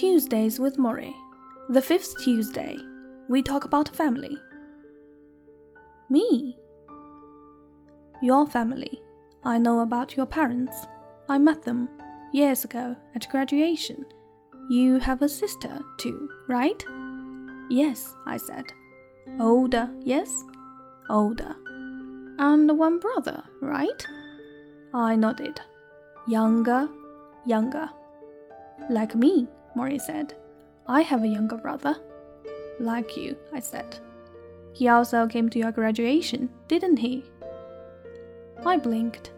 [0.00, 1.14] Tuesdays with Morrie.
[1.68, 2.78] The fifth Tuesday,
[3.28, 4.34] we talk about family.
[6.08, 6.56] Me?
[8.22, 9.02] Your family.
[9.44, 10.74] I know about your parents.
[11.28, 11.86] I met them
[12.32, 14.06] years ago at graduation.
[14.70, 16.82] You have a sister too, right?
[17.68, 18.72] Yes, I said.
[19.38, 20.30] Older, yes?
[21.10, 21.54] Older.
[22.38, 24.06] And one brother, right?
[24.94, 25.60] I nodded.
[26.26, 26.88] Younger,
[27.44, 27.90] younger.
[28.88, 29.46] Like me,
[29.76, 30.34] Morrie said.
[30.86, 31.96] I have a younger brother.
[32.78, 33.98] Like you, I said.
[34.72, 37.24] He also came to your graduation, didn't he?
[38.64, 39.32] I blinked,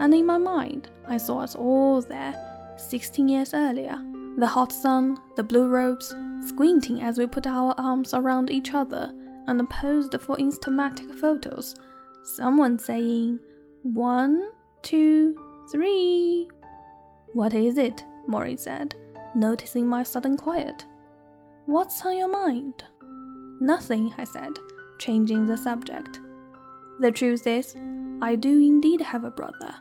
[0.00, 2.34] and in my mind, I saw us all there,
[2.76, 3.98] 16 years earlier.
[4.38, 6.14] The hot sun, the blue robes,
[6.46, 9.12] squinting as we put our arms around each other
[9.46, 11.74] and posed for Instamatic photos.
[12.24, 13.40] Someone saying,
[13.82, 14.50] One,
[14.82, 15.36] two,
[15.70, 16.48] three.
[17.34, 18.04] What is it?
[18.28, 18.94] Morrie said,
[19.34, 20.84] noticing my sudden quiet.
[21.66, 22.84] What's on your mind?
[23.60, 24.52] Nothing, I said,
[24.98, 26.20] changing the subject.
[27.00, 27.76] The truth is,
[28.20, 29.74] I do indeed have a brother.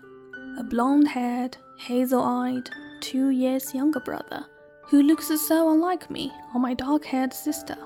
[0.58, 4.46] A blonde haired, hazel eyed, two years younger brother,
[4.88, 7.78] who looks so unlike me or my dark haired sister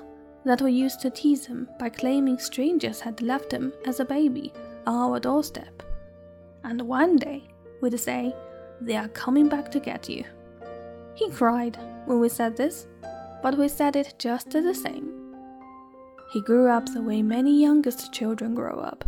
[0.44, 4.52] that we used to tease him by claiming strangers had left him as a baby
[4.86, 5.82] on our doorstep.
[6.62, 7.42] And one day,
[7.80, 8.34] we'd say,
[8.80, 10.24] They are coming back to get you.
[11.16, 12.86] He cried when we said this,
[13.42, 15.12] but we said it just the same.
[16.32, 19.04] He grew up the way many youngest children grow up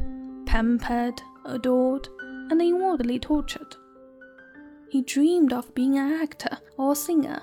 [0.46, 2.08] pampered, adored,
[2.50, 3.76] and inwardly tortured.
[4.90, 7.42] He dreamed of being an actor or singer.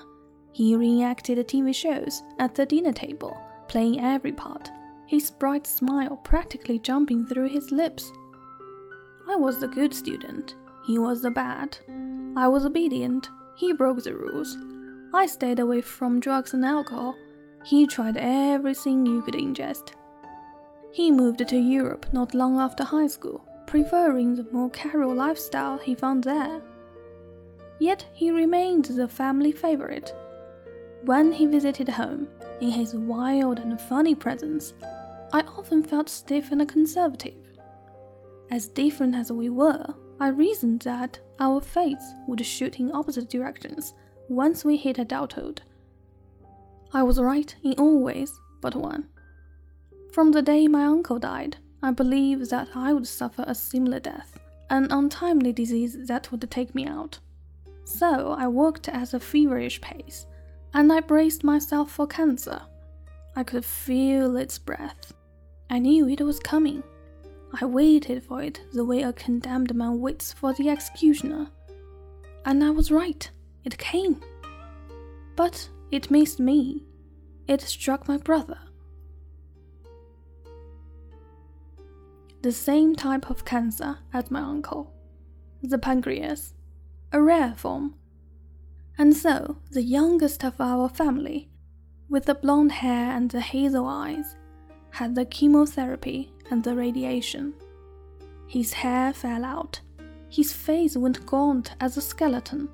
[0.50, 3.36] He reenacted TV shows at the dinner table,
[3.68, 4.72] playing every part,
[5.06, 8.10] his bright smile practically jumping through his lips.
[9.28, 11.78] I was the good student, he was the bad.
[12.36, 14.56] I was obedient, he broke the rules.
[15.12, 17.16] I stayed away from drugs and alcohol.
[17.64, 19.92] He tried everything you could ingest.
[20.92, 25.94] He moved to Europe not long after high school, preferring the more casual lifestyle he
[25.94, 26.62] found there.
[27.78, 30.14] Yet he remained the family favorite.
[31.04, 32.28] When he visited home,
[32.60, 34.74] in his wild and funny presence,
[35.32, 37.34] I often felt stiff and conservative.
[38.50, 39.86] As different as we were,
[40.20, 43.94] I reasoned that our fates would shoot in opposite directions
[44.28, 45.62] once we hit adulthood.
[46.92, 49.08] I was right in all ways but one.
[50.12, 54.38] From the day my uncle died, I believed that I would suffer a similar death,
[54.70, 57.18] an untimely disease that would take me out.
[57.84, 60.26] So I worked at a feverish pace,
[60.74, 62.60] and I braced myself for cancer.
[63.36, 65.12] I could feel its breath.
[65.68, 66.82] I knew it was coming.
[67.58, 71.48] I waited for it the way a condemned man waits for the executioner.
[72.44, 73.30] And I was right,
[73.64, 74.20] it came.
[75.36, 76.84] But it missed me.
[77.48, 78.58] It struck my brother.
[82.42, 84.92] The same type of cancer as my uncle,
[85.62, 86.52] the pancreas,
[87.12, 87.94] a rare form.
[88.98, 91.48] And so, the youngest of our family,
[92.08, 94.36] with the blonde hair and the hazel eyes,
[94.90, 97.54] had the chemotherapy and the radiation.
[98.46, 99.80] His hair fell out.
[100.28, 102.68] His face went gaunt as a skeleton.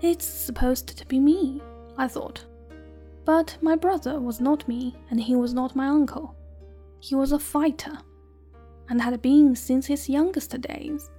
[0.00, 1.62] It's supposed to be me,
[1.96, 2.44] I thought.
[3.24, 6.34] But my brother was not me, and he was not my uncle.
[7.00, 7.98] He was a fighter,
[8.88, 11.10] and had been since his youngest days,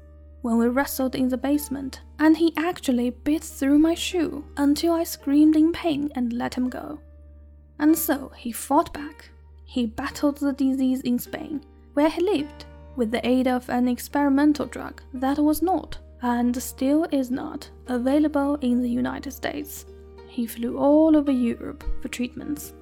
[0.42, 5.04] when we wrestled in the basement, and he actually bit through my shoe until I
[5.04, 7.00] screamed in pain and let him go.
[7.80, 9.31] And so he fought back
[9.68, 11.62] he battled the disease in Spain,
[11.94, 17.04] where he lived, with the aid of an experimental drug that was not, and still
[17.12, 19.86] is not, available in the United States.
[20.28, 22.74] He flew all over Europe for treatments.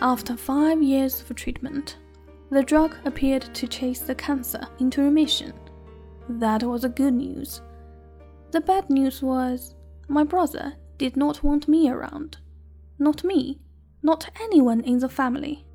[0.00, 1.98] After five years of treatment,
[2.50, 5.52] the drug appeared to chase the cancer into remission.
[6.28, 7.60] That was the good news.
[8.50, 9.74] The bad news was
[10.08, 12.38] my brother did not want me around.
[12.98, 13.60] Not me,
[14.02, 15.66] not anyone in the family.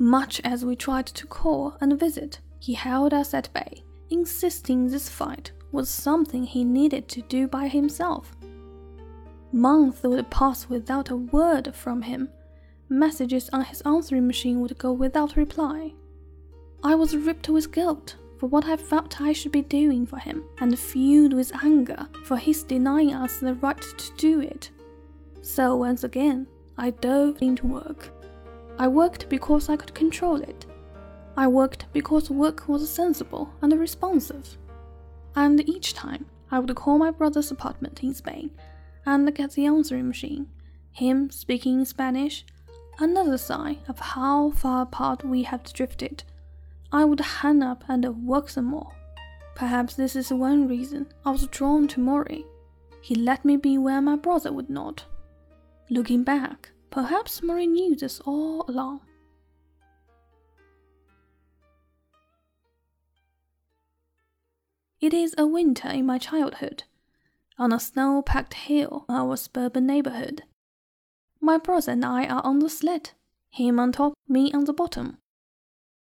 [0.00, 5.10] Much as we tried to call and visit, he held us at bay, insisting this
[5.10, 8.34] fight was something he needed to do by himself.
[9.52, 12.30] Months would pass without a word from him.
[12.88, 15.92] Messages on his answering machine would go without reply.
[16.82, 20.44] I was ripped with guilt for what I felt I should be doing for him,
[20.60, 24.70] and fueled with anger for his denying us the right to do it.
[25.42, 26.46] So once again,
[26.78, 28.14] I dove into work.
[28.80, 30.64] I worked because I could control it.
[31.36, 34.56] I worked because work was sensible and responsive.
[35.36, 38.52] And each time, I would call my brother's apartment in Spain
[39.04, 40.46] and get the answering machine,
[40.92, 42.46] him speaking in Spanish,
[42.98, 46.24] another sign of how far apart we had drifted.
[46.90, 48.92] I would hang up and work some more.
[49.56, 52.46] Perhaps this is one reason I was drawn to Morrie.
[53.02, 55.04] He let me be where my brother would not.
[55.90, 59.00] Looking back, perhaps Morrie knew this all along.
[65.00, 66.84] It is a winter in my childhood,
[67.58, 70.42] on a snow packed hill in our suburban neighborhood.
[71.40, 73.12] My brother and I are on the sled,
[73.48, 75.16] him on top, me on the bottom.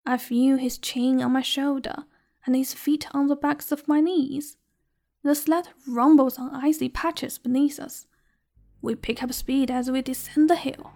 [0.06, 2.04] I feel his chin on my shoulder
[2.46, 4.58] and his feet on the backs of my knees.
[5.24, 8.08] The sled rumbles on icy patches beneath us.
[8.82, 10.92] We pick up speed as we descend the hill.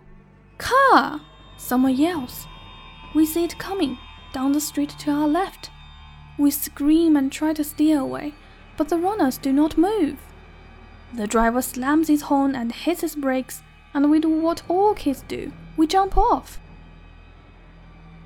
[0.57, 1.21] Car!
[1.57, 2.47] Someone yells.
[3.13, 3.97] We see it coming
[4.33, 5.69] down the street to our left.
[6.37, 8.33] We scream and try to steer away,
[8.75, 10.17] but the runners do not move.
[11.13, 13.61] The driver slams his horn and hits his brakes,
[13.93, 16.59] and we do what all kids do we jump off.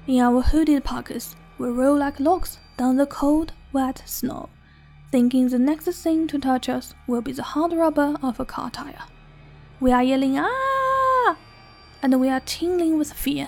[0.07, 4.49] In our hooded pockets, we roll like logs down the cold, wet snow,
[5.11, 8.69] thinking the next thing to touch us will be the hard rubber of a car
[8.69, 9.03] tire.
[9.81, 11.37] We are yelling, ah!
[12.01, 13.47] And we are tingling with fear,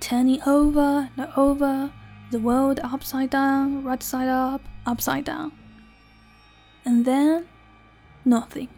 [0.00, 1.92] turning over and over
[2.30, 5.52] the world upside down, right side up, upside down.
[6.86, 7.46] And then,
[8.24, 8.68] nothing.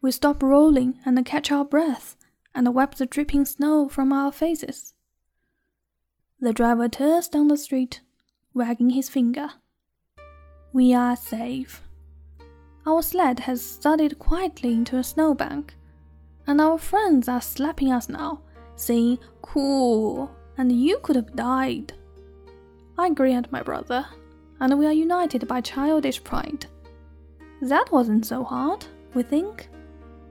[0.00, 2.16] We stop rolling and catch our breath
[2.54, 4.94] and wipe the dripping snow from our faces.
[6.40, 8.00] The driver turns down the street,
[8.54, 9.50] wagging his finger.
[10.72, 11.82] We are safe.
[12.86, 15.74] Our sled has thudded quietly into a snowbank
[16.46, 18.40] and our friends are slapping us now,
[18.76, 21.92] saying, Cool, and you could have died.
[22.98, 24.06] I grin at my brother,
[24.60, 26.66] and we are united by childish pride.
[27.60, 28.84] That wasn't so hard,
[29.14, 29.68] we think,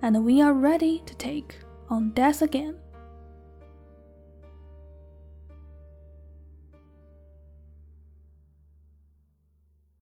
[0.01, 1.59] and we are ready to take
[1.89, 2.77] on death again.